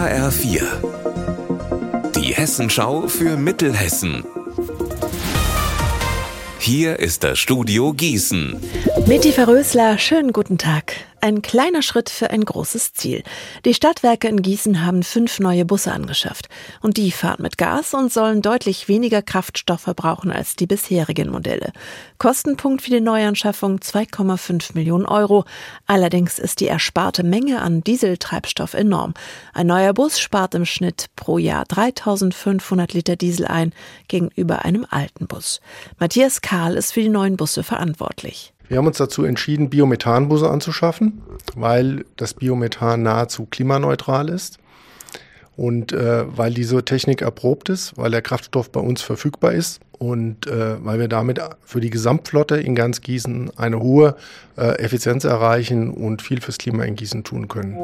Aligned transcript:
HR4. 0.00 0.62
Die 2.16 2.32
Hessenschau 2.32 3.06
für 3.06 3.36
Mittelhessen. 3.36 4.24
Hier 6.58 6.98
ist 6.98 7.22
das 7.22 7.38
Studio 7.38 7.92
Gießen. 7.92 8.58
Meti 9.06 9.30
Verrösler, 9.30 9.98
schönen 9.98 10.32
guten 10.32 10.56
Tag. 10.56 10.94
Ein 11.22 11.42
kleiner 11.42 11.82
Schritt 11.82 12.08
für 12.08 12.30
ein 12.30 12.42
großes 12.42 12.94
Ziel. 12.94 13.22
Die 13.66 13.74
Stadtwerke 13.74 14.26
in 14.26 14.40
Gießen 14.40 14.86
haben 14.86 15.02
fünf 15.02 15.38
neue 15.38 15.66
Busse 15.66 15.92
angeschafft. 15.92 16.48
Und 16.80 16.96
die 16.96 17.10
fahren 17.12 17.42
mit 17.42 17.58
Gas 17.58 17.92
und 17.92 18.10
sollen 18.10 18.40
deutlich 18.40 18.88
weniger 18.88 19.20
Kraftstoff 19.20 19.82
verbrauchen 19.82 20.30
als 20.30 20.56
die 20.56 20.66
bisherigen 20.66 21.30
Modelle. 21.30 21.72
Kostenpunkt 22.16 22.80
für 22.80 22.90
die 22.90 23.02
Neuanschaffung 23.02 23.80
2,5 23.80 24.74
Millionen 24.74 25.04
Euro. 25.04 25.44
Allerdings 25.86 26.38
ist 26.38 26.60
die 26.60 26.68
ersparte 26.68 27.22
Menge 27.22 27.60
an 27.60 27.82
Dieseltreibstoff 27.82 28.72
enorm. 28.72 29.12
Ein 29.52 29.66
neuer 29.66 29.92
Bus 29.92 30.18
spart 30.18 30.54
im 30.54 30.64
Schnitt 30.64 31.06
pro 31.16 31.36
Jahr 31.36 31.66
3500 31.66 32.94
Liter 32.94 33.16
Diesel 33.16 33.46
ein 33.46 33.74
gegenüber 34.08 34.64
einem 34.64 34.86
alten 34.88 35.26
Bus. 35.26 35.60
Matthias 35.98 36.40
Karl 36.40 36.76
ist 36.76 36.92
für 36.92 37.02
die 37.02 37.10
neuen 37.10 37.36
Busse 37.36 37.62
verantwortlich. 37.62 38.54
Wir 38.70 38.78
haben 38.78 38.86
uns 38.86 38.98
dazu 38.98 39.24
entschieden, 39.24 39.68
Biomethanbusse 39.68 40.48
anzuschaffen, 40.48 41.22
weil 41.56 42.04
das 42.14 42.34
Biomethan 42.34 43.02
nahezu 43.02 43.46
klimaneutral 43.50 44.28
ist 44.28 44.58
und 45.56 45.92
äh, 45.92 46.24
weil 46.36 46.54
diese 46.54 46.84
Technik 46.84 47.20
erprobt 47.20 47.68
ist, 47.68 47.98
weil 47.98 48.12
der 48.12 48.22
Kraftstoff 48.22 48.70
bei 48.70 48.78
uns 48.78 49.02
verfügbar 49.02 49.54
ist 49.54 49.80
und 49.98 50.46
äh, 50.46 50.84
weil 50.84 51.00
wir 51.00 51.08
damit 51.08 51.40
für 51.64 51.80
die 51.80 51.90
Gesamtflotte 51.90 52.60
in 52.60 52.76
ganz 52.76 53.00
Gießen 53.00 53.50
eine 53.56 53.80
hohe 53.80 54.14
äh, 54.56 54.78
Effizienz 54.78 55.24
erreichen 55.24 55.90
und 55.90 56.22
viel 56.22 56.40
fürs 56.40 56.58
Klima 56.58 56.84
in 56.84 56.94
Gießen 56.94 57.24
tun 57.24 57.48
können. 57.48 57.76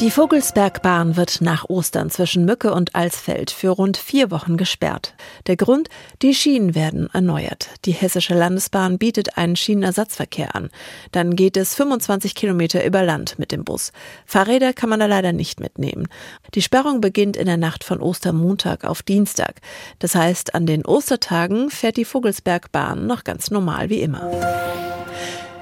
Die 0.00 0.10
Vogelsbergbahn 0.10 1.16
wird 1.16 1.42
nach 1.42 1.68
Ostern 1.68 2.08
zwischen 2.08 2.46
Mücke 2.46 2.72
und 2.72 2.94
Alsfeld 2.94 3.50
für 3.50 3.68
rund 3.68 3.98
vier 3.98 4.30
Wochen 4.30 4.56
gesperrt. 4.56 5.12
Der 5.46 5.58
Grund, 5.58 5.90
die 6.22 6.32
Schienen 6.32 6.74
werden 6.74 7.10
erneuert. 7.12 7.68
Die 7.84 7.92
Hessische 7.92 8.32
Landesbahn 8.32 8.96
bietet 8.96 9.36
einen 9.36 9.56
Schienenersatzverkehr 9.56 10.54
an. 10.56 10.70
Dann 11.12 11.36
geht 11.36 11.58
es 11.58 11.74
25 11.74 12.34
Kilometer 12.34 12.82
über 12.82 13.02
Land 13.02 13.38
mit 13.38 13.52
dem 13.52 13.62
Bus. 13.62 13.92
Fahrräder 14.24 14.72
kann 14.72 14.88
man 14.88 15.00
da 15.00 15.06
leider 15.06 15.32
nicht 15.34 15.60
mitnehmen. 15.60 16.08
Die 16.54 16.62
Sperrung 16.62 17.02
beginnt 17.02 17.36
in 17.36 17.44
der 17.44 17.58
Nacht 17.58 17.84
von 17.84 18.00
Ostermontag 18.00 18.86
auf 18.86 19.02
Dienstag. 19.02 19.60
Das 19.98 20.14
heißt, 20.14 20.54
an 20.54 20.64
den 20.64 20.86
Ostertagen 20.86 21.68
fährt 21.68 21.98
die 21.98 22.06
Vogelsbergbahn 22.06 23.06
noch 23.06 23.22
ganz 23.22 23.50
normal 23.50 23.90
wie 23.90 24.00
immer. 24.00 24.30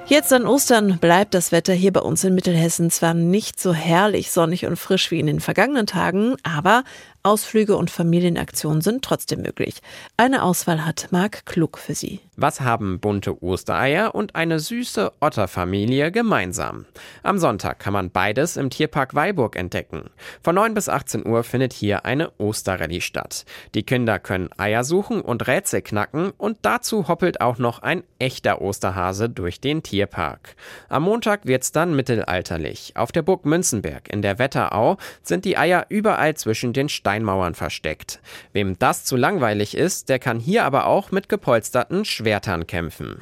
Jetzt 0.09 0.33
an 0.33 0.47
Ostern 0.47 0.99
bleibt 0.99 1.35
das 1.35 1.53
Wetter 1.53 1.75
hier 1.75 1.93
bei 1.93 2.01
uns 2.01 2.25
in 2.25 2.35
Mittelhessen 2.35 2.91
zwar 2.91 3.13
nicht 3.13 3.61
so 3.61 3.75
herrlich 3.75 4.31
sonnig 4.31 4.65
und 4.65 4.77
frisch 4.77 5.11
wie 5.11 5.21
in 5.21 5.27
den 5.27 5.39
vergangenen 5.39 5.87
Tagen, 5.87 6.37
aber 6.43 6.83
Ausflüge 7.25 7.77
und 7.77 7.91
Familienaktionen 7.91 8.81
sind 8.81 9.05
trotzdem 9.05 9.43
möglich. 9.43 9.81
Eine 10.17 10.45
Auswahl 10.45 10.87
hat 10.87 11.09
Marc 11.11 11.45
Klug 11.47 11.77
für 11.77 11.95
Sie. 11.95 12.21
Was 12.37 12.61
haben 12.61 13.01
bunte 13.01 13.43
Ostereier 13.43 14.15
und 14.15 14.37
eine 14.37 14.61
süße 14.61 15.13
Otterfamilie 15.21 16.13
gemeinsam? 16.13 16.87
Am 17.25 17.39
Sonntag 17.39 17.81
kann 17.81 17.93
man 17.93 18.13
beides 18.13 18.57
im 18.57 18.71
Tierpark 18.71 19.17
Weilburg 19.17 19.57
entdecken. 19.57 20.11
Von 20.43 20.55
9 20.55 20.75
bis 20.75 20.89
18 20.89 21.27
Uhr 21.27 21.43
findet 21.43 21.73
hier 21.73 22.05
eine 22.05 22.31
Osterrallye 22.39 23.01
statt. 23.01 23.45
Die 23.75 23.83
Kinder 23.83 24.21
können 24.21 24.51
Eier 24.57 24.85
suchen 24.85 25.21
und 25.21 25.49
Rätsel 25.49 25.83
knacken 25.83 26.31
und 26.39 26.59
dazu 26.63 27.09
hoppelt 27.09 27.41
auch 27.41 27.59
noch 27.59 27.81
ein 27.83 28.05
echter 28.21 28.63
Osterhase 28.63 29.29
durch 29.29 29.61
den 29.61 29.83
Tierpark. 29.83 30.55
Am 30.89 31.03
Montag 31.03 31.47
wird's 31.47 31.73
dann 31.73 31.97
mittelalterlich. 31.97 32.93
Auf 32.95 33.11
der 33.11 33.23
Burg 33.23 33.45
Münzenberg 33.45 34.09
in 34.09 34.23
der 34.23 34.39
Wetterau 34.39 34.99
sind 35.25 35.45
die 35.45 35.59
Eier 35.59 35.87
überall 35.89 36.35
zwischen 36.35 36.73
den 36.73 36.89
Steinen 36.89 37.08
Steinmauern 37.09 37.55
versteckt. 37.55 38.21
Wem 38.53 38.79
das 38.79 39.05
zu 39.07 39.17
langweilig 39.17 39.75
ist, 39.75 40.11
der 40.11 40.19
kann 40.19 40.39
hier 40.39 40.65
aber 40.65 40.87
auch 40.87 41.11
mit 41.11 41.31
gepolsterten 41.31 42.05
Schwertern 42.05 42.67
kämpfen. 42.67 43.17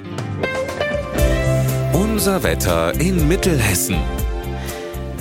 Unser 1.93 2.43
Wetter 2.43 2.99
in 3.01 3.29
Mittelhessen. 3.29 3.99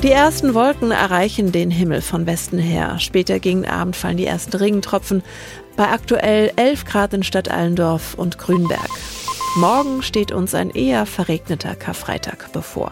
Die 0.01 0.11
ersten 0.11 0.55
Wolken 0.55 0.89
erreichen 0.89 1.51
den 1.51 1.69
Himmel 1.69 2.01
von 2.01 2.25
Westen 2.25 2.57
her. 2.57 2.97
Später 2.97 3.37
gegen 3.37 3.67
Abend 3.67 3.95
fallen 3.95 4.17
die 4.17 4.25
ersten 4.25 4.57
Regentropfen 4.57 5.21
bei 5.77 5.87
aktuell 5.87 6.51
11 6.55 6.85
Grad 6.85 7.13
in 7.13 7.21
Stadt 7.21 7.51
Allendorf 7.51 8.15
und 8.15 8.39
Grünberg. 8.39 8.89
Morgen 9.57 10.01
steht 10.01 10.31
uns 10.31 10.55
ein 10.55 10.71
eher 10.71 11.05
verregneter 11.05 11.75
Karfreitag 11.75 12.51
bevor. 12.51 12.91